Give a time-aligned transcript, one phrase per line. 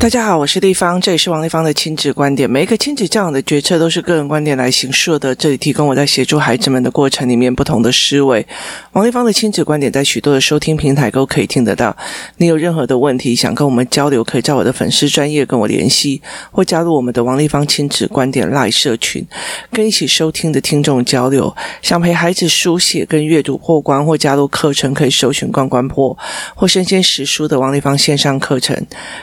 [0.00, 2.48] 大家好，我是丽芳，这里是王丽芳的亲子观点。
[2.48, 5.34] 每一个亲子教养的决策都是个人观点来形设的。
[5.34, 8.46] 这里提供我在协助孩子们的过程里面不同的思维。
[8.92, 11.94] 王丽芳的亲子观点在许多的收听平台都可以听得到。
[12.38, 19.26] 你有任何的问题想跟我们交流，可以在我的粉丝专业跟我联系，或加入我们的王丽芳亲子观点 LINE 社群，
[19.70, 21.54] 跟一起收听的听众交流。
[21.82, 26.16] 想陪孩子书写跟阅读破关，或加入课程，可以搜寻关关破
[26.54, 28.74] 或生鲜识书的王丽芳线上课程，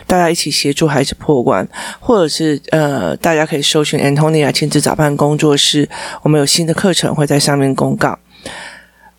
[0.06, 0.67] 大家一起写。
[0.68, 1.66] 协助孩子破关，
[1.98, 5.88] 或者是呃，大家可以搜寻 Antonia 亲子早班工作室，
[6.24, 8.20] 我们有新的课程会在上面公告。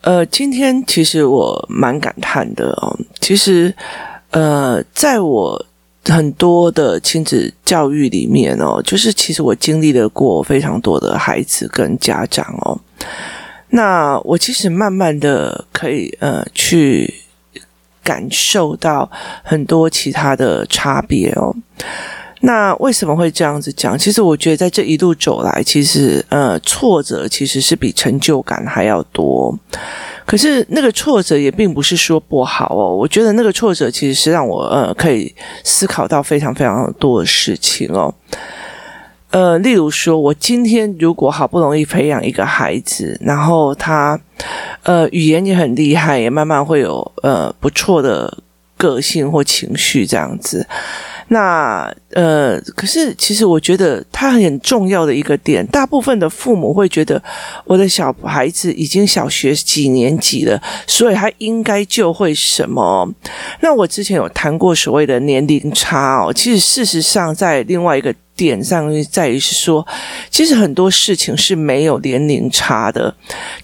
[0.03, 3.75] 呃，今天其实我蛮感叹的哦，其实
[4.31, 5.65] 呃，在我
[6.05, 12.79] 很多的亲子教育里面哦，就是其实我经历了过非常多的孩子跟家长哦，
[13.71, 17.23] 那我其实慢慢的可以呃去。
[18.09, 19.11] 感受到
[19.43, 21.55] 很多其他的差别哦。
[22.41, 23.99] 那为什么会这样子讲？
[23.99, 29.53] 其实我觉得在这一路走来，其实呃挫折其实是比成就感还要多。
[30.25, 32.97] 可是那个挫折也并不是说不好哦。
[32.97, 38.15] 我觉得那个挫折其实是让我呃可以思考到非常非常多的事情哦。
[39.31, 44.19] 呃，例如说，我今天如果好不容易培养一个孩子，然后他
[44.83, 48.39] 呃语言也很厉害，也慢慢会有呃不错的
[48.77, 50.67] 个性或情绪这样子。
[51.29, 57.23] 那呃，可是其实我觉得他很重要的一个点，大部分的父母会觉得
[57.65, 63.09] 我的小孩子已经小学几年级了，所以他应该就会什么。
[63.61, 68.13] 那我之前有谈过所谓的年龄差哦，其实事实上在另外一个。
[68.39, 69.85] 点上在于是说，
[70.31, 73.13] 其实很多事情是没有年龄差的，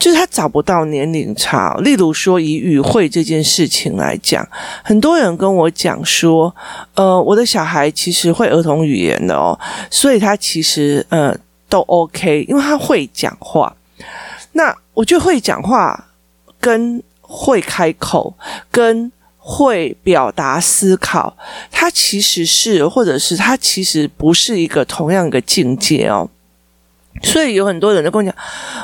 [0.01, 1.77] 就是他找不到年龄差。
[1.85, 4.45] 例如说，以语汇这件事情来讲，
[4.83, 6.53] 很多人跟我讲说，
[6.97, 9.59] 呃，我的小孩其实会儿童语言的哦，
[9.91, 11.35] 所以他其实呃
[11.69, 13.75] 都 OK，因为他会讲话。
[14.53, 16.09] 那我觉得会讲话
[16.61, 18.35] 跟会开口
[18.71, 19.11] 跟。
[19.47, 21.37] 会表达思考，
[21.71, 26.27] 它其实是，或者是它其实不是一个同样一个境界哦。
[27.23, 28.35] 所以有很多人都跟我讲，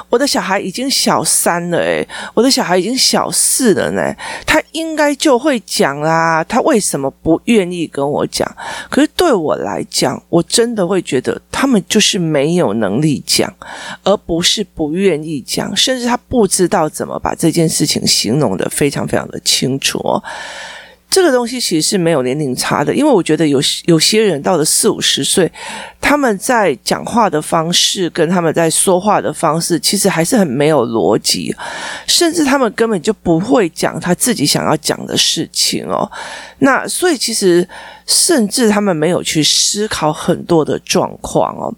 [0.08, 4.14] 我的小孩已经小三了，诶，我的小孩已经小四了呢，
[4.46, 8.48] 他应该就会讲啦，他为什么不愿意跟我讲？
[8.88, 13.52] 可是对我来讲，我真的会觉得他们就是没有能力讲，
[14.04, 20.22] 而不是不愿意讲，甚至他不知道怎么把这件事情形容得非常非常的清楚哦。
[21.10, 25.50] 这个东西其实是没有年龄差的，因为我觉得有有些人到了四五十岁，
[26.00, 31.52] 他们在讲话的方式跟他们在说话的方式，其实还是很没有逻辑，
[32.06, 36.08] 甚至他们根本就不会讲他自己想要讲的事情哦。
[36.60, 37.68] 那所以其实
[38.06, 41.74] 甚至他们没有去思考很多的状况哦。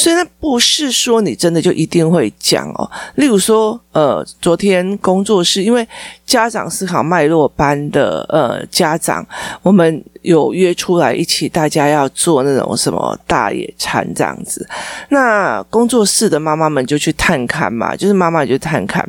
[0.00, 2.90] 所以那不是说你真的就一定会讲哦。
[3.16, 5.86] 例如说，呃，昨天工作室因为
[6.24, 9.26] 家长思考脉络班的呃家长，
[9.60, 14.66] 我们有约出来一起，大家要做那种什么大野餐这样子。
[15.10, 19.06] 那工作室的妈妈们就去探看嘛，就是妈妈就探看。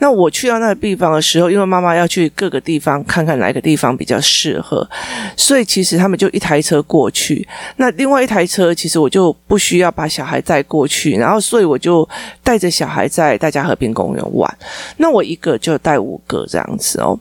[0.00, 4.86] 那我去到那个地方的时候，因为妈妈要去各个地方看看哪个地方比较适合，
[5.34, 7.48] 所以其实他们就一台车过去。
[7.76, 12.06] 那另外一台车，其实我就不需要把小孩带过去，然后所以我就
[12.42, 14.58] 带着小孩在大家和平公园玩。
[14.98, 17.18] 那我一个就带五个这样子哦。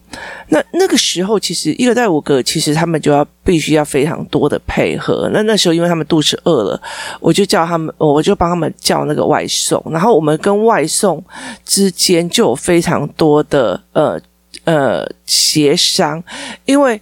[0.50, 5.30] 那那个时候其实一个带五个，其实他们就要必须要非常多的配合。
[5.32, 6.82] 那那时候因为他们肚子饿了，
[7.20, 9.82] 我就叫他们，我就帮他们叫那个外送。
[9.92, 11.24] 然后我们跟外送
[11.64, 14.20] 之间就有非常多的呃
[14.64, 16.24] 呃协商，
[16.66, 17.00] 因为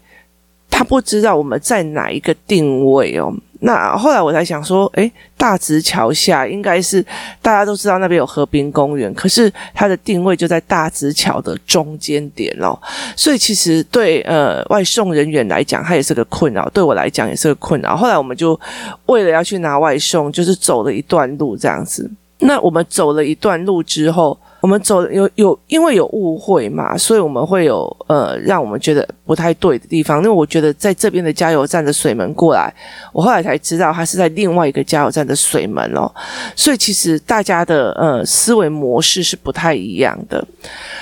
[0.69, 3.33] 他不知道我们在哪一个定位哦。
[3.65, 7.01] 那后来我才想说，诶，大直桥下应该是
[7.41, 12.77] 大家都知道那边有河滨公园，可是它的定位就在大直桥的中间点哦，
[13.15, 17.95] 所以其实对呃外送人员来讲，它也是个困扰；对我来讲也是个困扰。
[17.95, 18.59] 后来我们就
[19.05, 22.11] 为了要去拿外送，就是走了一段路这样子。
[22.39, 24.37] 那我们走了一段路之后。
[24.63, 30.19] 我们走有有，因为有误会嘛，所以我们会有呃，让我们觉得不太对的地方。
[30.19, 32.73] 因为我觉得在这边的加油站的水门过来，
[33.11, 36.09] 我后来才知道他是在另外一个加油站的水门哦。
[36.55, 40.41] 所以其实大家的呃思维模式是不太一样的。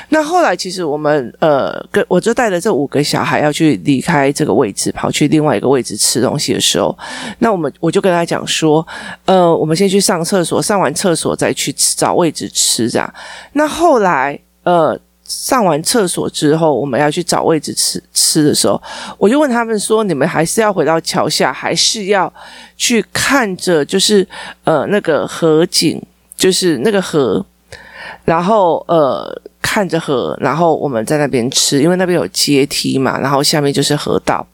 [0.09, 6.97] 那后来其实我们呃跟我就带着这五个小孩要去离开这个位置，跑去另外一个位置吃东西的时候，
[7.37, 8.83] 那我们我就跟他讲说，
[9.25, 13.13] 呃，我们先去上厕所，上完厕所再去找位置吃这样。
[13.53, 18.81] 那后来，呃，上完厕所之后，我们要去找位置吃吃的时候，
[19.17, 22.31] 我就问他们说：“你们还是要回到桥下，还是要
[22.77, 24.27] 去看着就是
[24.63, 26.01] 呃那个河景，
[26.35, 27.45] 就是那个河，
[28.25, 34.45] 然后呃。”看着河，然后我们在那边吃，因为那边有阶梯嘛，然后下面就是河道，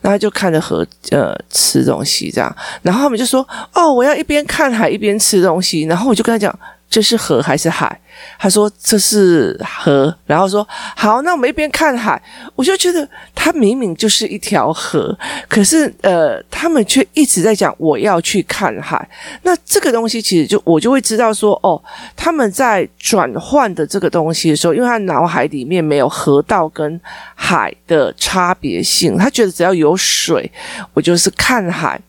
[0.00, 6.56] 然后就看着河，呃，吃东西这样，然后他们就说：“哦，我要一边看海一边吃东西。”然后我就跟他讲。
[6.94, 8.00] 这是河还是海？
[8.38, 10.64] 他说这是河，然后说
[10.94, 12.22] 好，那我们一边看海，
[12.54, 15.12] 我就觉得他明明就是一条河，
[15.48, 19.08] 可是呃，他们却一直在讲我要去看海。
[19.42, 21.82] 那这个东西其实就我就会知道说，哦，
[22.14, 27.00] 他们在转换的这个东西的时候，因为他脑海里面没有河道跟
[27.34, 30.48] 海的差别性，他觉得只要有水，
[30.92, 32.00] 我就是看海。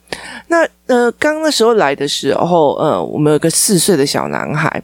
[0.48, 4.82] 那呃，刚那时候来的时候，呃，我们有个四岁的小男孩，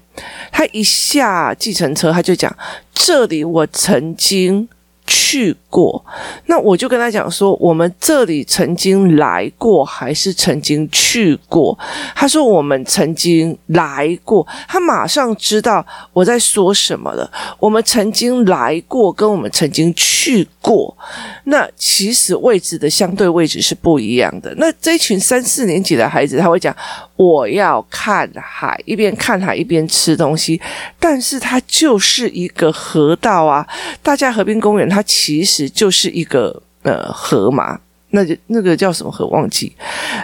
[0.51, 2.55] 他一下计程车，他就讲
[2.93, 4.67] ：“这里我曾经。”
[5.11, 6.03] 去过，
[6.45, 11.77] 那我就跟他讲说，我们这里曾经来过还是曾经去过？
[12.15, 17.29] 他说我们曾经来过，他马上知道我在说什么了。
[17.59, 20.95] 我们曾经来过，跟我们曾经去过，
[21.43, 24.53] 那其实位置的相对位置是不一样的。
[24.55, 26.73] 那这一群三四年级的孩子，他会讲。
[27.17, 30.59] 我要看海，一边看海一边吃东西，
[30.99, 33.63] 但是它就是一个河道啊！
[34.01, 39.73] 大家河滨公园它其实就是一个呃河嘛，那就那个叫什么河忘记。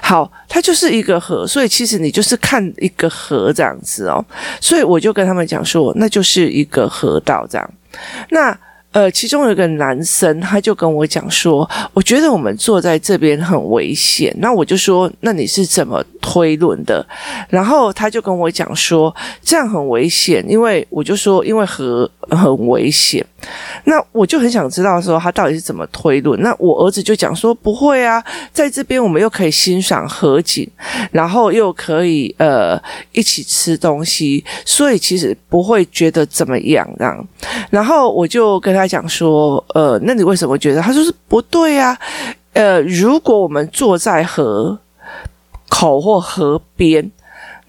[0.02, 4.24] 好，它就是一个河，所以其实你就是看一个河这样子哦。
[4.60, 7.74] 所以我就跟他们讲说，那就是一个河道这样。
[8.30, 8.58] 那。
[8.94, 14.34] 呃，其中有一个男生，他就跟我讲说，我觉得我们坐在这边很危险。
[14.40, 17.06] 那我就说，那你是怎么推论的？
[17.48, 23.26] 然后他就跟我讲说，这样很危险，因为我就说，因为河很危险。
[23.86, 26.38] 那我就很想知道说他到底是怎么推论。
[26.42, 28.22] 那我儿子就讲说，不会啊，
[28.52, 30.70] 在这边我们又可以欣赏河景，
[31.12, 32.78] 然后又可以呃
[33.14, 37.26] 一起吃东西，所以其实不会觉得怎么样这样。
[37.70, 40.82] 然后我就跟他讲说，呃，那你为什么觉得？
[40.82, 41.98] 他说是不对啊，
[42.52, 44.78] 呃，如果我们坐在河
[45.70, 47.12] 口或河边。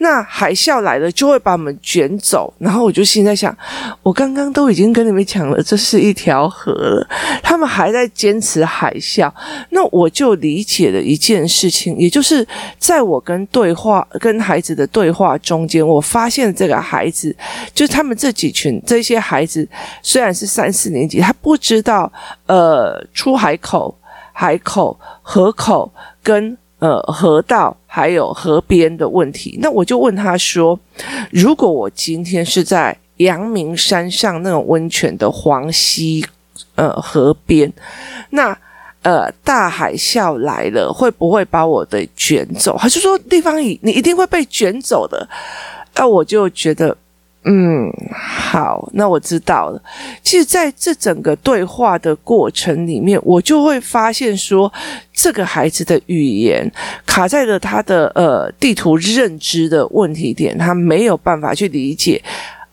[0.00, 2.54] 那海啸来了，就会把我们卷走。
[2.58, 3.54] 然后我就心在想，
[4.00, 7.08] 我刚刚都已经跟你们讲了，这是一条河了，
[7.42, 9.28] 他们还在坚持海啸。
[9.70, 12.46] 那我就理解了一件事情，也就是
[12.78, 17.34] 在我跟对话、跟孩子的对话中间，我发现这个孩子，
[17.74, 19.68] 就是他们这几群这些孩子，
[20.00, 22.10] 虽然是三四年级，他不知道
[22.46, 23.98] 呃出海口、
[24.32, 25.92] 海口、河口
[26.22, 26.56] 跟。
[26.78, 30.78] 呃，河道还有河边的问题，那我就问他说：
[31.30, 36.24] 如果我今天是在阳明山上那种温泉的黄溪
[36.76, 37.72] 呃河边，
[38.30, 38.56] 那
[39.02, 42.76] 呃大海啸来了，会不会把我的卷走？
[42.78, 45.28] 他就说：地方你你一定会被卷走的。
[45.96, 46.96] 那我就觉得。
[47.50, 49.82] 嗯，好，那我知道了。
[50.22, 54.70] 其实，在这整个对话的过程里面，我就会发现说，
[55.14, 56.70] 这个孩子的语言
[57.06, 62.22] 卡在了他的呃地图认知的问题点，他没有办法去理解，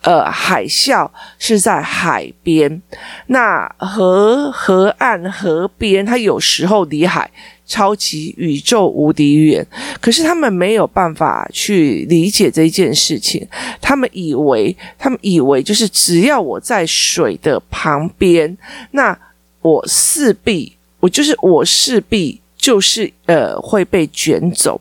[0.01, 2.81] 呃，海啸是在海边，
[3.27, 7.31] 那河河岸河边，他有时候离海。
[7.65, 9.65] 超级宇宙无敌远，
[9.99, 13.45] 可是他们没有办法去理解这件事情。
[13.81, 18.55] 他们以为，他们以为就是只要我在水的旁边，
[18.91, 19.17] 那
[19.61, 24.79] 我势必，我就是我势必就是呃会被卷走。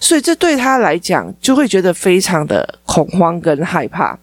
[0.00, 4.18] 所以这对他来讲就会觉得非常的恐慌跟害怕。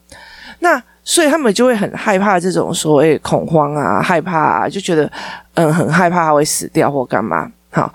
[0.60, 5.12] 那所以他们就会很害怕这种所谓恐慌啊、害怕啊，就觉得
[5.56, 7.52] 嗯很害怕他会死掉或干嘛。
[7.74, 7.92] 好，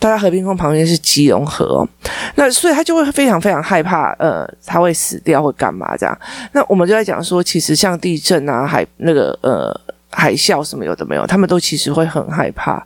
[0.00, 1.86] 大家和平公旁边是基隆河，
[2.34, 6.18] 那所以他就会非常非常害怕，呃，他会死掉或干嘛这样。
[6.50, 9.72] 那我们就在讲说，其实像地震啊、海那个呃
[10.10, 12.84] 海啸什么有的没有，他们都其实会很害怕。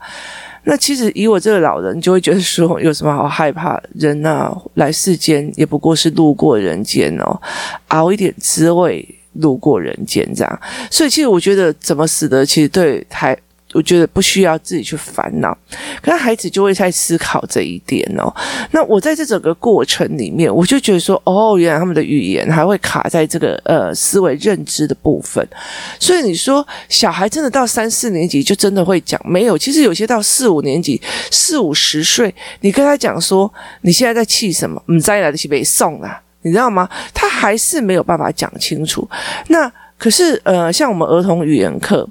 [0.65, 3.81] 那其实以我这个老人就会觉得说，有什么好害怕？
[3.95, 7.41] 人啊，来世间也不过是路过人间哦，
[7.89, 10.61] 熬一点滋味，路过人间这样。
[10.91, 13.35] 所以其实我觉得怎么死的，其实对台。
[13.75, 15.57] 我觉得不需要自己去烦恼，
[16.01, 18.33] 可是孩子就会在思考这一点哦。
[18.71, 25.47] 那我在这整个过程里面，我就觉得说，哦，原来他们的语言还会卡在这个呃思维认知的部分。
[25.99, 29.59] 所以你说小孩真的到三四年级就真的会讲没有？
[29.59, 31.01] 其实有些到四五年级，
[31.31, 33.53] 四五十岁，你跟他讲说
[33.83, 34.81] 你现在在气什么？
[34.87, 36.89] 唔知来得及被送啊，你知道吗？
[37.13, 39.09] 他还是没有办法讲清楚。
[39.49, 39.71] 那。
[39.97, 42.07] 可是呃，像我们儿童语言课。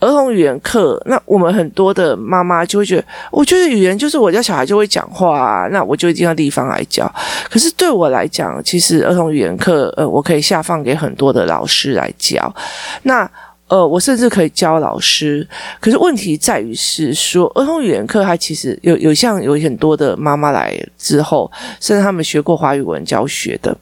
[0.00, 7.10] 儿童语言课，那我们很多的妈妈就会觉得，我觉得语言就是我家小孩就会讲话啊，那我就一定要地方来教。
[7.50, 12.54] 可是对我来讲，其实儿童语言课，呃，我可以下放给很多的老师来教。
[13.02, 13.30] 那。
[13.66, 15.46] 呃，我甚至可以教老师，
[15.80, 23.74] 可是问题在于是说，儿童语言课它其实有有像有很多的妈妈来之后，甚至他们学过华语文教学的，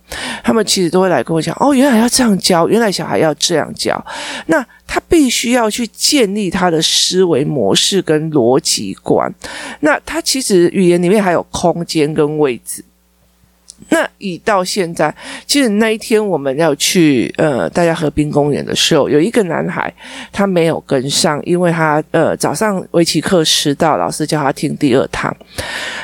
[0.44, 4.02] 他们其实都会来跟我讲，哦，原来要这样教，原来小孩要这样教，
[4.46, 9.32] 那他必须要去建立他的思维模式跟逻辑观，
[9.80, 12.84] 那他其实语言里面还有空间跟位置。
[13.88, 15.14] 那以到现在，
[15.46, 19.92] 其实那一天我们要去呃大家河滨公园的时候，有一个男孩
[20.30, 25.34] 他没有跟上，因为他呃早上围棋课迟到，老师叫他听第二堂。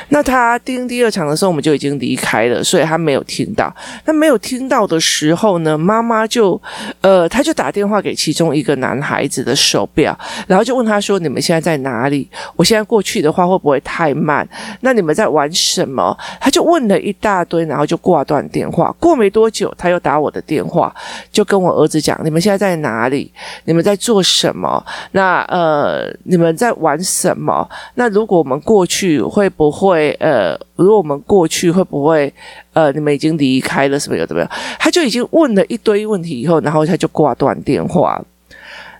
[0.09, 3.73] 那他听第二场的时候，我们就已经离开了，所以他没有听到。
[4.05, 6.59] 那没有听到的时候呢，妈妈就
[7.01, 10.17] 呃他就打电话给其中一个男孩子的手表，
[10.47, 12.27] 然后就问他说：“你们现在在哪里？
[12.55, 14.47] 我现在过去的话会不会太慢？
[14.81, 17.68] 那你们在玩什么？”他就问了一大堆。
[17.69, 20.93] 然后就挂断电话，过没多久，他又打我的电话，
[21.31, 23.31] 就跟我儿子讲：“你们现在在哪里？
[23.65, 24.83] 你们在做什么？
[25.11, 27.69] 那呃，你们在玩什么？
[27.93, 32.33] 那如果我们过去，会不会呃，如果我们过去，会不会
[32.73, 34.49] 呃，你们已经离开了什么有怎么样？
[34.79, 38.19] 他就已经问了一堆问题以后，然后他就挂断电话。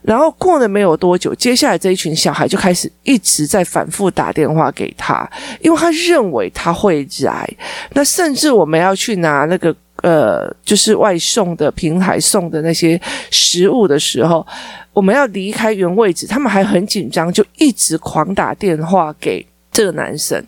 [0.01, 5.29] 然后过了没有多久，接下来这一群小孩就开始一直在反复打电话给他，
[5.61, 7.49] 因为他认为他会来。
[7.93, 14.45] 那甚至我们要去拿那个呃，就是外送的平台送的那些食物的时候，
[14.93, 20.41] 我们要离开原位置，他们还很紧张，就一直狂打电话给这个男生。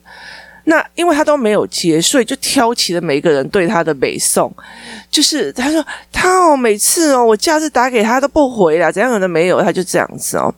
[0.63, 4.53] 那因为他都没有接，所以就挑起了每一个人对他的北宋。
[5.09, 9.61] 就是他说他哦，每次哦，我假日打给他都不回来，怎样可能没有？
[9.61, 10.53] 他就这样子哦。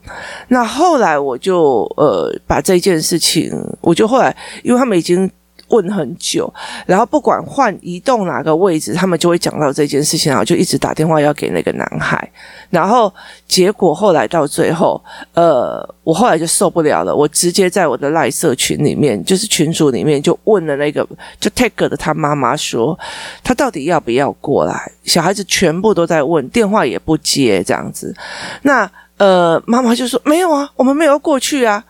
[0.47, 5.29] 那后来我就呃把这件事情，我就后来因为他们已经。
[5.73, 6.53] 问很久，
[6.85, 12.31] 然后不管换移动哪个位置，他们就会讲到这件事情，然后就一直打电话要给那个男孩，
[12.69, 13.11] 然后
[13.47, 15.03] 结果后来到最后，
[15.33, 21.03] 呃，我后来就受不了了，我直接在我的赖社群里面，就是群组里面就问了那个
[21.39, 22.97] 就 take 的他妈妈说，
[23.43, 24.91] 他到底要不要过来？
[25.05, 28.15] 小孩子全部都在问，电话也不接这样子，
[28.61, 31.83] 那呃，妈妈就说没有啊，我们没有过去啊。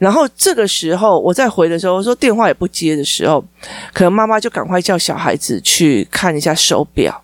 [0.00, 3.44] 然后这个时候我在回的时候说电话也不接的时候，
[3.92, 7.22] 可能妈妈就赶快叫小孩子去看一下手表，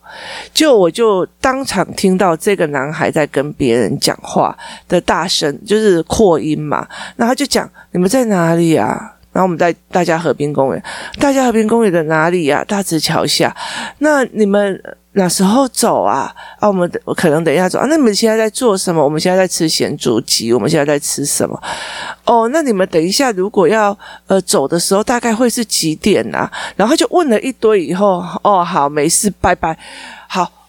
[0.53, 4.55] 就我就当场听到这个男孩在跟别人讲话
[4.87, 6.87] 的大声，就是扩音嘛。
[7.17, 10.83] 然后他就讲：“你们在哪里啊？”然后我们在大家河滨公园，
[11.19, 12.63] 大家河滨公园的哪里呀？
[12.69, 13.57] 大直桥下。
[14.01, 14.81] 那你们。
[15.17, 16.33] 哪时候走啊？
[16.61, 17.87] 啊，我们我可能等一下走啊。
[17.89, 19.03] 那你们现在在做什么？
[19.03, 20.53] 我们现在在吃咸猪鸡。
[20.53, 21.61] 我们现在在吃什么？
[22.25, 23.97] 哦，那你们等一下如果要
[24.27, 26.51] 呃走的时候，大概会是几点啊？
[26.77, 29.77] 然后就问了一堆以后，哦，好，没事，拜拜，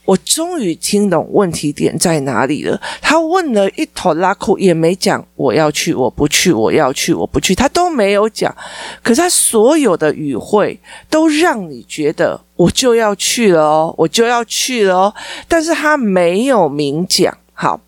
[0.08, 2.80] 我终于听懂问题点在哪里了。
[3.02, 8.56] 他问了一头拉库，也没讲我要去，我不去，我要去，我不去，他都没有讲。
[9.04, 15.14] 可是他所有的语汇都让你觉得我就要去了哦，我就要去了哦。
[15.46, 17.38] 但是他没有明讲。
[17.52, 17.82] 好，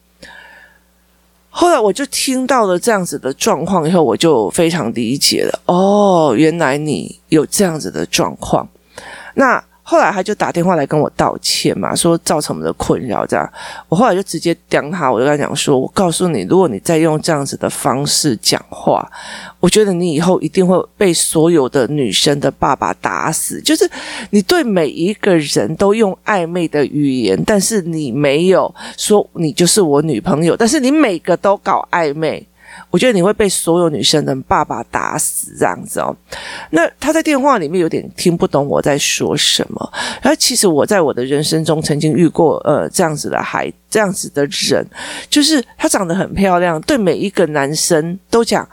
[1.50, 5.62] 后来我就听到了这样子的状况以后，我就非常理解了。
[5.68, 8.68] 哦，原来你有这样子的状况。
[9.36, 9.64] 那。
[9.90, 13.52] 后来他就打电话来跟我道歉嘛，说造成我们的困扰这样。
[13.88, 19.12] 我后来就直接刁他，我就跟他讲说：“我告诉你，如果你再用这样子的方式讲话，
[19.60, 23.60] 我觉得你以后一定会被所有的女生的爸爸打死。
[23.62, 23.90] 就是
[24.30, 32.46] 你对每一个人都用暧昧的语言，但是你没有说你就是我女朋友，但是你每个都搞暧昧。”
[32.90, 36.16] 我觉得你会被所有女生的爸爸打死这样子哦。
[36.72, 39.94] 那他在电话里面有点听不懂我在说什么。
[40.22, 44.86] 然后其实我在我的人生中曾经遇过呃这样子的孩这样子的人，
[45.30, 48.68] 就是她长得很漂亮，对每一个男生都讲，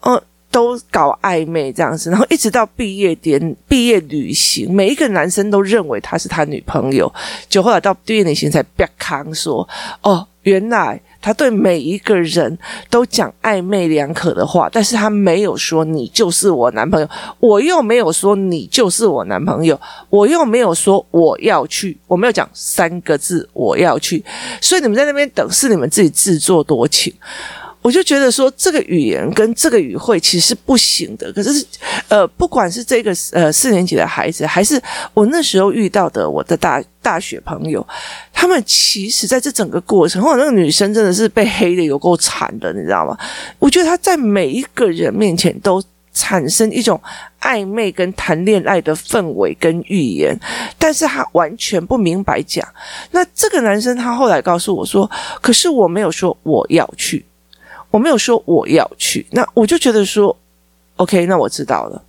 [0.00, 0.20] 嗯，
[0.50, 2.10] 都搞暧昧这样子。
[2.10, 7.12] 然后一直到毕业典毕业旅行，每一个男生都认为她是他女朋友。
[7.48, 9.68] 就后来到毕业旅行才别康说
[10.02, 11.00] 哦，原来。
[11.22, 17.06] 他对每一个人都讲暧昧两可的话，但是他没有说你就是我男朋友，
[17.40, 19.78] 我又没有说你就是我男朋友，
[20.08, 24.24] 我又没有说我要去，我没有讲三个字我要去，
[24.62, 27.12] 所以你们在那边等是你们自己自作多情。
[27.82, 31.32] 我就觉得说，这个语言跟这个语汇其实是不行的。
[31.32, 31.64] 可是，
[32.08, 34.80] 呃，不管是这个呃四年级的孩子，还是
[35.14, 37.86] 我那时候遇到的我的大大学朋友，
[38.32, 43.16] 他们其实在这整个过程，或者那个女生真的是被黑的有够惨的，你知道吗？
[43.58, 45.82] 我觉得她在每一个人面前都
[46.12, 47.00] 产生一种
[47.40, 50.38] 暧昧跟谈恋爱的氛围跟语言，
[50.78, 52.66] 但是他完全不明白讲。
[53.12, 55.10] 那这个男生他后来告诉我说
[55.40, 57.24] ：“可是我没有说我要去。”
[57.90, 60.36] 我没有说我要去，那我就觉得说
[60.96, 62.02] ，OK，那我知道了，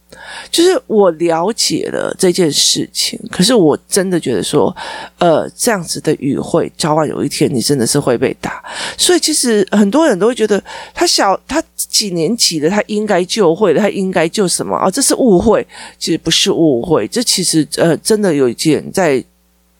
[0.51, 3.19] 就是我了解了这件事情。
[3.31, 4.75] 可是我真的觉得说，
[5.17, 8.63] 呃，这样子的语汇，早晚有一天你真的是会被打。
[8.97, 14.91] 所以其实很多人都会觉得，他小他几年级的，他应该就会了，他应该就什么啊？
[14.91, 15.65] 这是误会，
[15.97, 19.23] 其实不是误会，这其实呃，真的有一件在。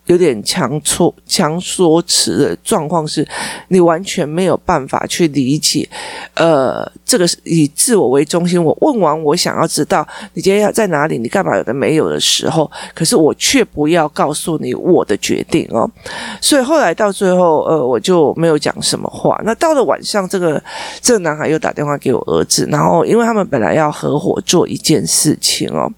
[0.08, 3.26] 有点强措强说辞的状况是，
[3.70, 5.88] 你完全没有办法去理解，
[6.34, 8.62] 呃，这个是以自我为中心。
[8.62, 15.90] 我问完我想要知道你今天要在哪里，你干嘛有的没有的时候，可是我却不要告诉你我的决定哦。
[16.42, 19.40] 所以后来到最后，呃，我就没有讲什么话。
[19.46, 20.62] 那到了晚上，这个
[21.00, 25.90] 这个男孩又打电话给我儿子，然后因为他们本来要合伙做一件事情哦，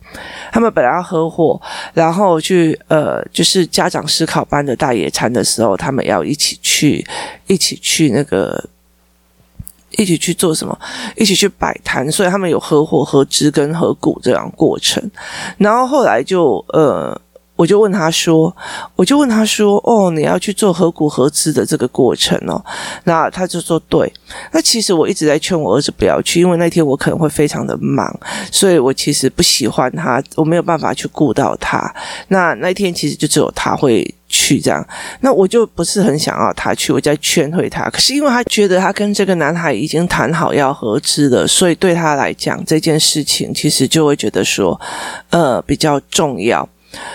[0.51, 1.59] 他们本来要合伙，
[1.93, 4.02] 然后去呃，就是家长。
[4.07, 7.05] 思考班的大野餐的时候，他们要一起去，
[7.47, 8.69] 一起去那个，
[9.91, 10.77] 一起去做什么？
[11.15, 15.11] 一起去摆摊，所以他们有合伙、合资跟合股这样过程。
[15.57, 17.19] 然后后来就呃。
[17.55, 18.53] 我就问他说，
[18.95, 22.63] 我就问他说，哦，你要去做合股合资的这个过程哦？
[23.03, 24.11] 那他就说对。
[24.51, 28.11] 那其实我一直在劝我儿子不要去，因为那天我可能会非常的忙，
[28.51, 31.93] 所以我其实不喜欢他，我没有办法去顾到他。
[32.29, 34.83] 那那天其实就只有他会去这样，
[35.21, 37.87] 那我就不是很想要他去，我在劝退他。
[37.91, 44.79] 可是因为他觉得他跟这个男孩已经谈好要合资了，所以对他来讲这件事情其实就会觉得说，
[45.29, 46.67] 呃，比较重要。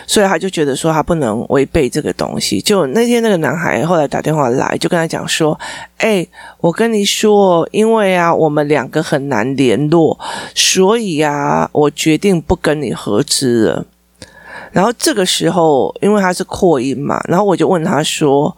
[0.06, 2.60] 所以他就觉得说他不能违背这个东西。
[2.60, 5.58] 就那天那个男孩后来打电话来，就跟他讲说
[5.98, 6.26] ：“哎，
[6.60, 10.18] 我跟你说，因为啊，我们两个很难联络，
[10.54, 13.86] 所以啊，我决定不跟你合资了。”
[14.72, 18.56] 然后这个时候，因为他是扩音嘛，然后我就问他说：“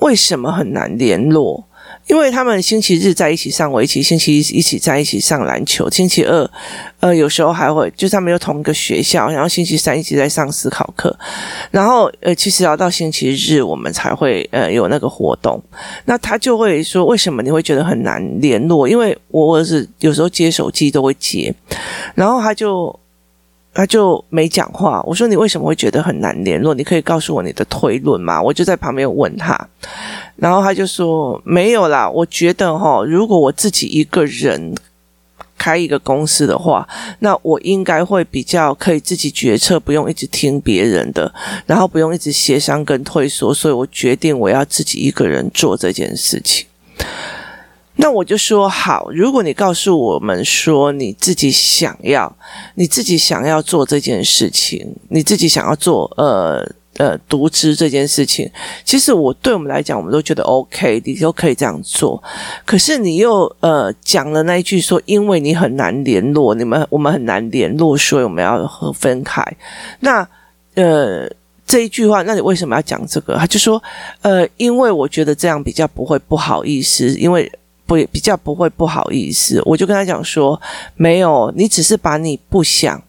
[0.00, 1.64] 为什么很难联络？”
[2.06, 6.50] 因为他们星期日在一起上围棋，星期一一起在一起上篮球，星期二，
[7.00, 11.16] 呃，有时候还会就是他们有同一个学校，然后星期三一起在上思考课，
[11.70, 15.62] 然后呃，其实要到星期日我们才会呃有那个活动。
[16.04, 18.88] 那他就会说，为什么你会觉得很难联络？
[18.88, 21.54] 因为我儿子有时候接手机都会接，
[22.14, 22.94] 然后他就
[23.74, 25.02] 他就没讲话。
[25.02, 26.72] 我说你为什么会觉得很难联络？
[26.72, 28.40] 你可以告诉我你的推论吗？
[28.40, 29.68] 我就在旁边问他。
[30.36, 34.74] 然后他就说没有啦，我觉得哈，如果我自己一个人
[35.56, 36.86] 开一个公司的话，
[37.20, 41.32] 那我应该会比较可以自己决策，不用一直听别人的，
[41.66, 46.66] 然后不用一直协商跟退缩，所以我决定我要自己一个人做这件事情。
[47.96, 52.34] 那我就说好，如果你告诉我们说你自己想要，
[52.74, 56.74] 你自己想要做这件事情，你自己想要做呃。
[56.96, 58.48] 呃，独资这件事情，
[58.84, 62.22] 其实我对我们来讲，我们都觉得 OK，你都可以这样做。
[62.64, 69.44] 可是你又呃讲了那一句说，因为你很难联络，你们我们很难联络，所以我们要和分开。
[69.98, 70.24] 那
[70.74, 71.28] 呃
[71.66, 73.34] 这一句话，那你为什么要讲这个？
[73.38, 73.82] 他就说
[74.22, 77.50] 呃，因为我觉得这样比较不会不好意思，因为
[77.86, 79.60] 不比较不会不好意思。
[79.64, 80.60] 我就跟他讲说，
[80.96, 83.02] 没有，你只是把你不想。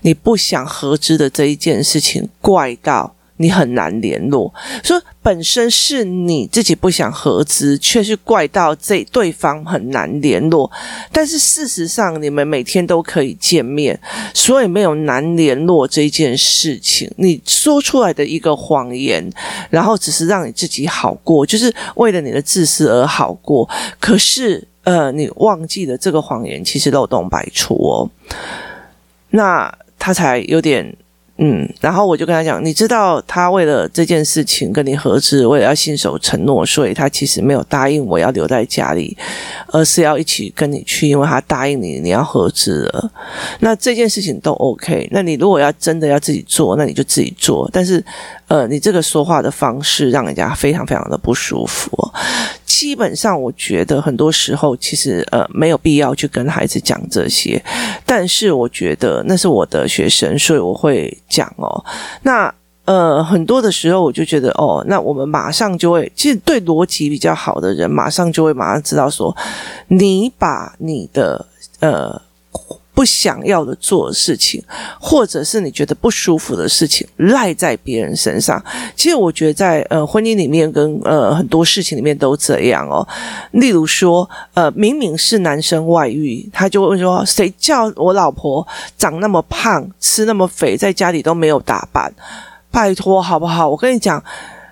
[0.00, 4.52] 你不想合资的这一件事情，怪到你很难联络。
[4.84, 10.70] 说本身是你自己不想合资，却是怪到这对方很难联络。
[11.10, 13.98] 但是事实上，你们每天都可以见面，
[14.34, 17.10] 所以没有难联络这件事情。
[17.16, 19.26] 你说出来的一个谎言，
[19.70, 23.66] 然后只是让你自己好过，就是为了你的自私而好过。
[23.98, 28.10] 可是，呃，你忘记了这个谎言其实漏洞百出哦。
[29.30, 30.96] 那他才有点
[31.42, 39.16] 嗯，然后我就跟他讲，你知道他为了这件事情跟你合资，为了要信守承诺，所以他其实没有答应我要留在家里，
[39.68, 43.10] 而是要一起跟你去，因为他答应你你要合资了。
[43.60, 47.66] 那这件事情都 OK，那你如果要真的要自己做，那你就自己做。
[47.72, 48.04] 但是
[48.48, 51.90] 呃，你这个说话的方式让人家非常非常的不舒服。
[52.70, 57.60] 基本上，我觉得很多时候其实呃没有必要去跟孩子讲这些，
[58.06, 61.84] 但是我觉得那是我的学生，所以我会讲哦。
[62.22, 62.54] 那
[62.84, 69.36] 呃，很多的时候我就觉得，哦，那我们马上就会，其实对逻辑比较好的人，马上就会马上知道说，
[69.88, 71.44] 你把你的
[71.80, 72.22] 呃。
[72.92, 74.62] 不想要的做的事情，
[75.00, 78.62] 或者是你觉得不舒服的事情，赖在别人身上。
[78.94, 83.06] 其实我觉得在呃婚姻里面跟呃很多事情里面都这样哦。
[83.52, 88.66] 例如说，呃明明是男生外遇，他就会说，谁叫我老婆
[88.98, 92.12] 长那么胖，吃那么肥，在家里都没有打扮，
[92.70, 93.68] 拜托好不好？
[93.68, 94.22] 我跟你讲。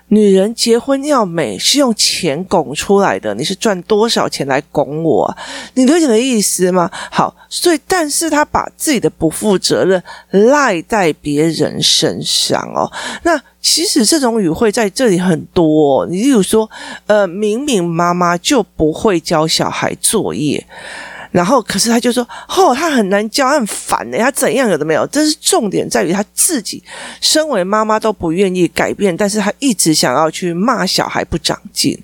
[0.09, 5.37] 女人结婚要美是用钱拱出来的，你是赚多少钱来拱我？
[5.75, 6.89] 你了解的意思吗？
[7.11, 12.91] 好，所以但是他把自己的不负责任赖在别人身上哦。
[13.23, 16.69] 那其实这种语汇在这里很多，你例如说，
[17.07, 20.65] 呃，明明妈妈就不会教小孩作业。
[21.31, 24.17] 然后，可是他就说：“哦，他很难教，很烦的。
[24.17, 25.05] 他怎样有的没有？
[25.07, 26.83] 这是重点在于他自己，
[27.21, 31.95] 身为妈妈都不愿意改变，但是他一直想要去骂小孩不长进。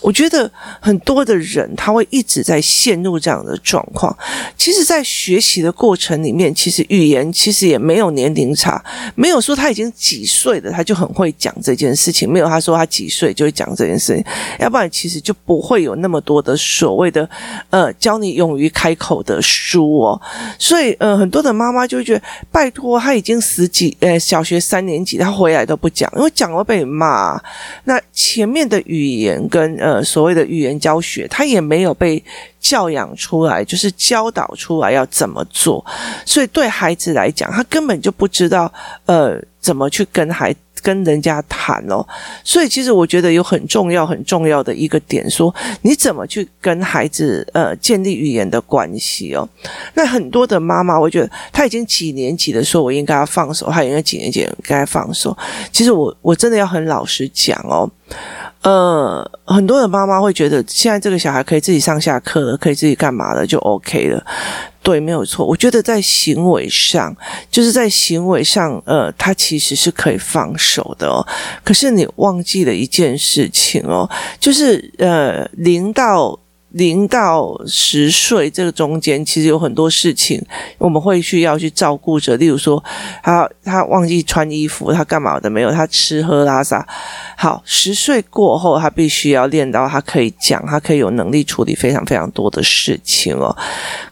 [0.00, 4.12] 我觉得很多的人他会一直在陷入这样的状况。
[4.56, 14.24] 其实，在学习的过程里面，其实语言其实也没有年龄差，没有说他已经几岁了，他就很会讲这件事情，没有他说他几岁就会讲这件事情，
[14.58, 17.28] 要不然其实就不会有那么多的所谓的
[17.70, 20.20] 呃，教你勇于。”开口的书哦，
[20.58, 27.40] 所以呃，很多的妈妈就觉得，拜托，他已经十几呃小学三年级，他回来都不讲，因为讲了被骂。
[27.84, 32.22] 那前面的语言跟呃所谓的语言教学，他也没有被
[32.62, 35.84] 教养出来，就是教导出来要怎么做，
[36.24, 38.72] 所以对孩子来讲，他根本就不知道
[39.04, 40.54] 呃怎么去跟孩。
[40.84, 42.04] 跟人家谈哦，
[42.42, 49.48] 所以其实我觉得有很重要、很重要的一个点，说你怎么去跟孩子呃建立语言的关系哦。
[49.94, 55.38] 那很多的妈妈，我觉得他已经几年级的时候，我应该要放手；他应该几年级应该放手。
[55.70, 57.88] 其实我我真的要很老实讲哦。
[58.62, 64.24] 呃，很多的妈妈会觉得，现在这个小孩可以自己上下课了，可以自己干嘛了，就 OK 了。
[64.82, 65.44] 对，没有错。
[65.46, 67.16] 我觉得在行为上，
[67.50, 71.26] 就是在行为上，呃，他其实是可以放手的哦。
[71.64, 74.08] 可是你忘记了一件事情哦，
[74.40, 76.38] 就是呃，零到。
[76.72, 80.42] 零到十岁这个中间，其实有很多事情
[80.78, 82.36] 我们会需要去照顾着。
[82.36, 82.82] 例如说，
[83.22, 85.70] 他他忘记穿衣服，他干嘛的没有？
[85.70, 86.86] 他吃喝拉撒。
[87.36, 93.54] 好，十岁过后，他必须要练到他可以讲，他可以有能力处理非常非常多的事情哦。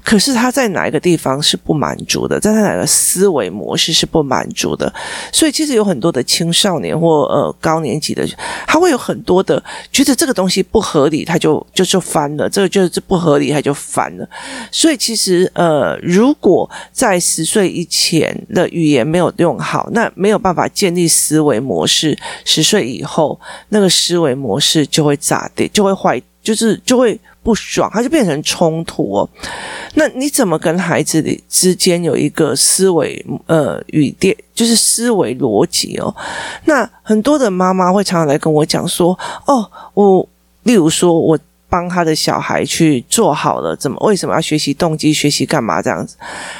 [0.05, 2.38] 可是他在哪一个地方是不满足的？
[2.38, 4.92] 在他哪个思维模式是不满足的？
[5.33, 8.27] 所以其实有很多的青少年或呃高年级的，
[8.66, 12.50] 他会有很多的觉得这个东西不合理，他就就就翻了。
[12.51, 14.29] 这个就是不合理，他就烦了。
[14.71, 22.19] 所以其实，呃，如果在十岁以前的语言没有用好，那没有办法建立思维模式。
[22.45, 29.29] 十岁以后，那个思维模式就会咋地，就会坏，就是就会不爽，它就变成冲突哦。
[29.95, 36.15] 那你怎么跟孩子之间有一个思维呃语电，就是思维逻辑哦？
[36.65, 40.29] 那很多的妈妈会常常来跟我讲说：“哦，我
[40.65, 41.39] 例如说我。”
[41.70, 45.12] 帮他的小孩去做好了，怎么为什么要学习动机？
[45.12, 46.16] 学习干嘛这样子？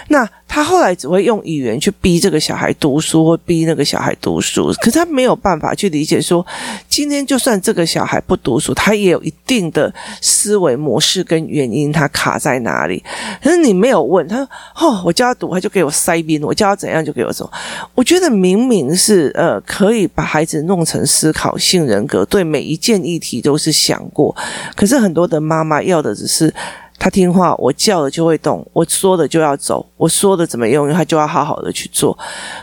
[0.09, 0.27] 那。
[0.53, 4.73] 他后来只会用语言去逼这个小孩读书，或逼那个小孩读书。
[4.81, 6.45] 可是他没有办法去理解说，
[6.89, 13.01] 今天就算这个小孩不读书，他也有一定的思维模式跟原因，他卡在哪里？
[13.41, 14.43] 可是你没有问他，
[14.75, 17.49] 哦，我教他读，他就给我塞宾；我教他怎样，就给我说。
[17.95, 24.35] 我觉得明明是呃，可以把孩子弄成思考性人格，对每一件议题都是想过。
[24.75, 26.53] 可是很多的妈妈要的只是。
[27.01, 32.17] 他听话，我叫了就会动，我说的就要走，我说的怎么用，他就要好好的去做。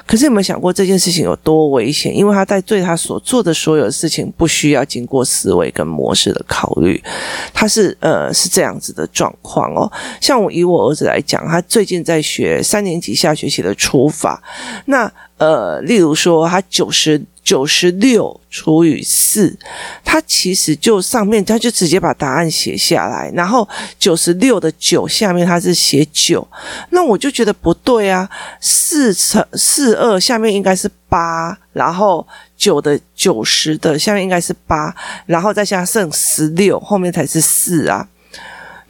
[0.05, 2.15] 可是有没有想过这件事情有多危险？
[2.15, 7.03] 因为他在对他所做的所有事情，不需要经过思维跟模式的考虑，
[7.51, 9.91] 他是呃是这样子的状况哦。
[10.21, 14.39] 像我以我儿子来讲，他最近在学三年级下学期的除法，
[14.85, 17.21] 那呃，例如说他九十。
[17.47, 19.57] 九十六除以四，
[20.03, 23.65] 他其实就上面他就直接把答案写下来，然后
[23.97, 26.45] 九十六的九下面他是写九，
[26.89, 34.93] 那我就觉得不对啊，四乘四二下面应该是八，然后九的九十的下面应该是八，
[35.25, 38.05] 然后再加上十六后面才是四啊。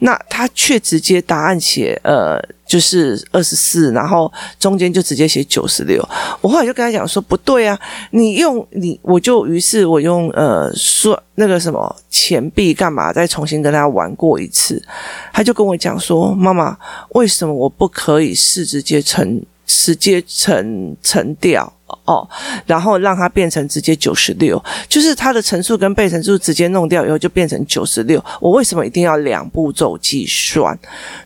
[0.00, 6.00] 那他却直接答案写呃，就是二十四，然后中间就直接写九十六。
[6.40, 7.78] 我后来就跟他讲说不对啊，
[8.12, 14.82] 你用你我就于是我用呃说那个什么钱币干嘛，再重新跟他玩过一次。
[15.32, 16.76] 他就跟我讲说，妈妈，
[17.10, 21.72] 为什么我不可以是直接乘，直接乘乘掉？
[22.08, 22.26] 哦，
[22.64, 28.24] 然后让它变成直接九十六，就是它的乘数跟被乘数直接弄掉以后就变成九十六。
[28.40, 30.76] 我为什么一定要两步骤计算？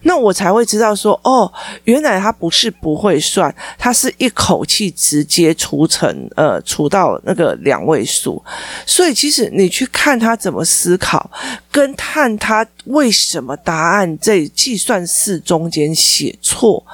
[0.03, 1.51] 那我才会知道说，哦，
[1.85, 8.43] 原来它不是不会算，它是一口气直接除成呃除到那个两位数。
[8.85, 11.31] 所以其实你去看他怎么思考，
[11.71, 16.85] 跟看他为什么答案在计算式中间写错。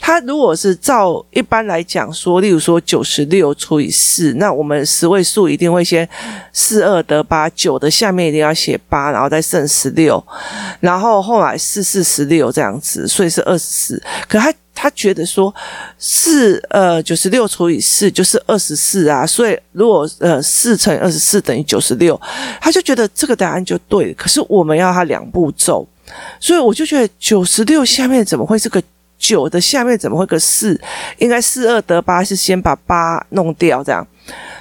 [0.00, 6.08] 他如果是照一般来讲说，例如说九十六除以四，那我们十位数一定会先
[6.52, 10.22] 四二得八，九的下面一定要写八，然后再剩十六，
[10.80, 14.02] 然后后来四四十六这样子，所以是二十四。
[14.28, 15.54] 可他他觉得说
[15.98, 22.20] 四呃九十六除以四就是二十四啊，所以如果呃四乘以二十四等于九十六，
[22.60, 24.14] 他就觉得这个答案就对了。
[24.14, 25.86] 可是我们要他两步骤，
[26.38, 28.82] 所以我就觉得九十六下面怎么会是个？
[29.18, 30.80] 九的下面怎么会个四？
[31.18, 34.06] 应该四二得八，是先把八弄掉这样。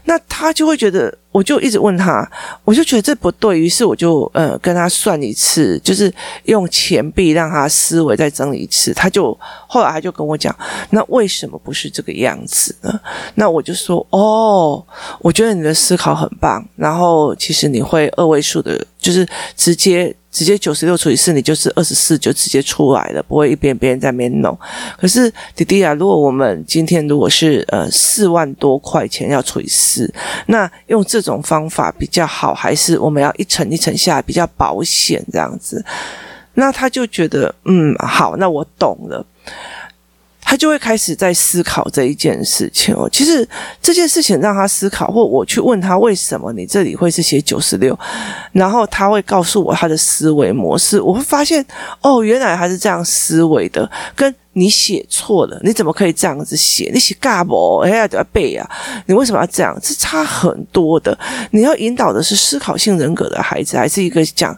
[0.05, 2.25] 那他就会觉得，我就一直问他，
[2.63, 6.11] 我就觉得这不对，于是我就呃跟他算一次，就是
[6.45, 8.93] 用钱币让他思维再整理一次。
[8.93, 10.55] 他就后来他就跟我讲，
[10.91, 12.99] 那为什么不是这个样子呢？
[13.35, 14.81] 那我就说，哦，
[15.19, 20.15] 我觉得你的思考很棒，然后其实你会二位数的，就是直接。
[20.37, 24.55] 直接九十六除以四，你就是二十四，就直接出来了，不会一边边在那边弄。
[24.95, 30.13] 可是弟弟啊，如果我们今天如果是呃四万多块钱要除以四，
[30.45, 35.83] 那用这种方法比较好，还是我们要一层一层下来比较保险这样子？
[36.53, 39.25] 那他就觉得嗯好，那我懂了。
[40.49, 43.09] 他就会开始在思考这一件事情哦。
[43.11, 43.45] 其实
[43.81, 47.99] 这件事情让他思考，或我去问他为什么你这里会是写九十六，
[48.53, 51.01] 然后他会告诉我他的思维模式。
[51.01, 51.65] 我会发现
[51.99, 56.89] 哦，原来他是这样思维的，跟你写错了，你怎么可以这样子写？
[56.93, 57.79] 你写嘎不？
[57.79, 58.65] 哎呀，都要背啊！
[59.05, 59.77] 你为什么要这样？
[59.83, 61.17] 是差很多的。
[61.51, 64.57] 你要引导的是思考性人格的孩子，还是一个讲？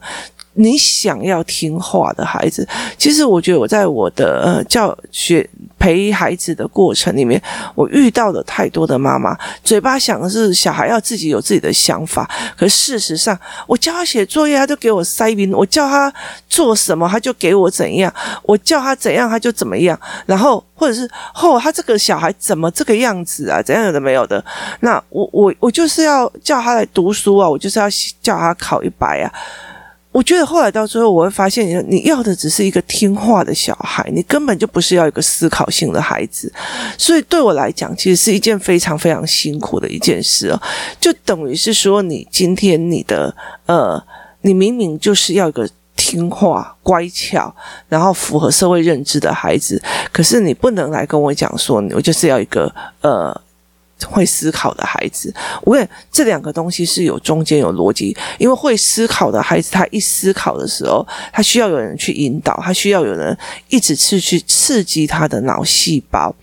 [0.59, 2.67] 你想要听话的孩子，
[2.97, 7.41] 其实我觉得我在我的呃教学陪孩子的过程里面，
[7.75, 16.13] 我遇到了太多的妈妈，嘴巴想的是小孩要自己有自己的想法，可事实上，我叫他写作业，他就给我塞饼；我叫他
[16.49, 18.11] 做什么，他就给我怎样；
[18.43, 19.97] 我叫他怎样，他就怎么样。
[20.25, 23.61] 然后或者是哦，他这个小孩怎么这个样子啊？
[23.61, 24.43] 怎样有的没有的？
[24.81, 27.85] 那我我我就是要叫他来读书啊，我就是要
[28.21, 29.31] 叫他考一百啊。
[30.11, 36.51] 我觉得后来到最后，我会发现，你你要的只是一个听话的小孩，你根本就不是要一个思考性的孩子。
[36.97, 40.59] 所以对我来讲，其实是一件非常非常辛苦的一件事哦。
[40.99, 43.33] 就等于是说，你今天你的
[43.67, 44.03] 呃，
[44.41, 47.55] 你明明就是要一个听话、乖巧，
[47.87, 49.79] 然后符合社会认知的孩子，
[50.11, 53.39] 可是你不能来跟我讲说，我就是要一个呃。
[54.07, 55.33] 会思考的孩子，
[55.63, 66.33] 我也这两个东西是有中间有逻辑，因为会思考的孩子，他一思考的时候，他需要有人去引导，他需要有人一直去去刺激他的脑细胞，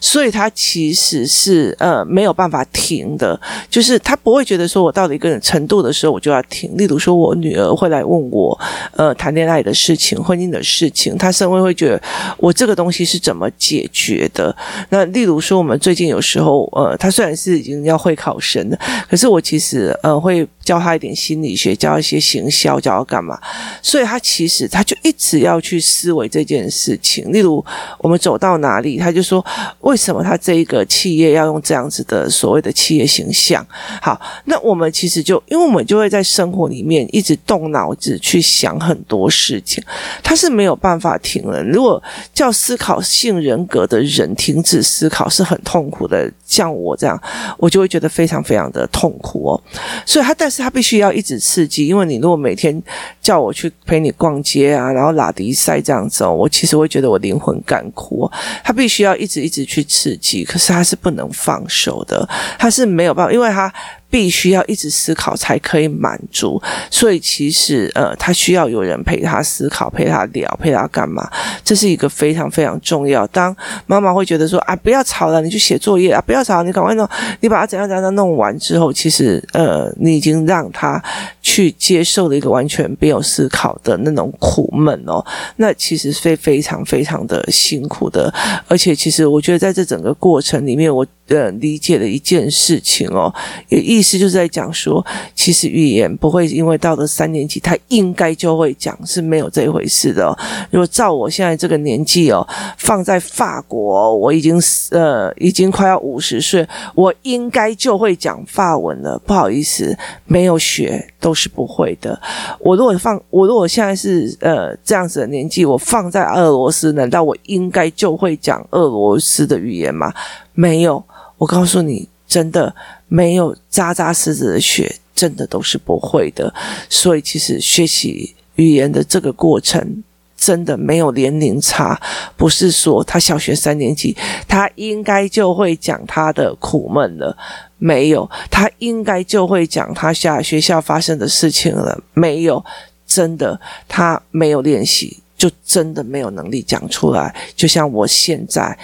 [0.00, 6.76] 所以他其实是呃没有办法停的，就是他不会觉得说我到了一个程度的时候我就要停。
[6.76, 8.58] 例如说，我女儿会来问我
[8.94, 12.00] 呃谈恋爱的事情、婚姻的事情，他甚至会觉得
[12.38, 14.54] 我这个东西是怎么解决的。
[14.90, 16.96] 那例如说，我们最近有时候呃。
[17.00, 23.40] 他虽然是已经要会考生了，可是我其实呃会教他一点心理学，教一些行销，教他干嘛？
[23.80, 27.32] 所以他其实他就一直要去思维这件事情。
[27.32, 27.64] 例如
[27.98, 29.42] 我们走到哪里，他就说
[29.80, 33.66] 为什么他这一个企业要用这样子的所谓的企业形象？
[34.02, 39.82] 好，那我们其实就因为我们就会在生活里面一直动脑子去想很多事情，
[40.22, 41.62] 他是没有办法停了。
[41.64, 42.00] 如果
[42.34, 46.89] 叫思考性人格的人停止思考是很痛苦的，像我。
[46.90, 47.18] 我这样，
[47.56, 49.62] 我就会觉得非常非常的痛苦哦。
[50.04, 52.82] 所以他，但是他必须要一直刺激，因为你如果每天
[53.22, 58.28] 叫我去陪你逛街啊，然后拉迪赛这样子，我其实会觉得我灵魂干枯。
[58.64, 63.72] 他必须要一直一直去刺激，可是他是不能放手的，他是没有办法，因为他。
[64.10, 71.30] 必须要一直思考才可以满足，所以其实呃，他需要有人陪他思考，陪他聊，陪他干嘛？
[71.64, 73.24] 这是一个非常非常重要。
[73.28, 81.00] 当妈妈会觉得说啊，不要吵了，你去写作业啊，不要吵，你赶快弄，你把它怎样怎样弄完之后，其实呃，你已经让他
[81.40, 85.24] 去接受了一个完全没有思考的那种苦闷哦。
[85.54, 88.34] 那其实非非常非常的辛苦的，
[88.66, 93.32] 而且其实我觉得在这整个过程里面，我呃理解了一件事情哦，
[93.68, 93.99] 也一。
[94.00, 100.34] 意思就是在讲说，其实语言不会因为到了三年级他应该就会讲，是没有这一回事的。
[100.70, 102.40] 如果照我现在这个年纪哦，
[102.78, 104.58] 放在法国，我已经
[104.90, 109.20] 呃已经快要五十岁，我应该就会讲法文了。
[109.26, 112.18] 不好意思，没有学都是不会的。
[112.58, 120.10] 我如果放我如果现在是呃这样子的年纪，我放在俄罗斯，难道我应该就会讲俄罗斯的语言吗？
[120.54, 121.04] 没有，
[121.36, 122.08] 我告诉你。
[122.30, 122.72] 真的
[123.10, 126.54] 没有扎扎实实的学，真的都是不会的。
[126.88, 130.04] 所以，其实学习语言的这个过程，
[130.36, 132.00] 真的没有年龄差。
[132.36, 137.36] 不是说他小学三年级，他应该就会讲他的苦闷了，
[137.78, 142.64] 没有，他应该就会讲他下学校发生的事情了，没有。
[143.04, 147.34] 真的，他没有练习，就真的没有能力讲出来。
[147.56, 148.78] 就像我现在。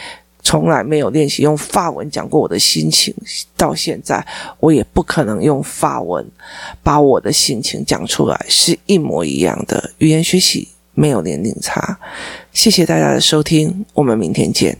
[0.46, 3.12] 从来没有练习用法文讲过我的心情，
[3.56, 4.24] 到现在
[4.60, 6.24] 我也不可能用法文
[6.84, 9.90] 把我的心情讲出来，是一模一样的。
[9.98, 11.98] 语言学习没有年龄差。
[12.52, 14.78] 谢谢大家的收听，我们明天见。